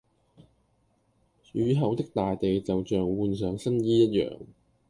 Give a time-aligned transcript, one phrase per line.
[1.53, 4.35] 雨後的大地就像換上新衣一樣